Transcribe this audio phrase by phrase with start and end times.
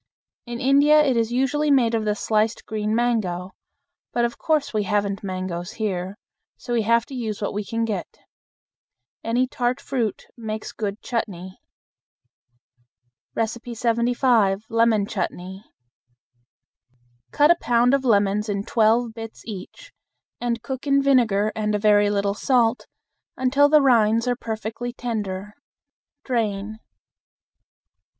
[0.47, 3.51] In India it is usually made of the sliced green mango;
[4.11, 6.17] but of course we haven't mangoes here,
[6.57, 8.17] so we have to use what we can get.
[9.23, 11.59] Any tart fruit makes good chutney.
[13.37, 14.63] 75.
[14.69, 15.65] Lemon Chutney.
[17.29, 19.93] Cut a pound of lemons in twelve bits each,
[20.39, 22.87] and cook in vinegar and a very little salt
[23.37, 25.53] until the rinds are perfectly tender.
[26.23, 26.79] Drain.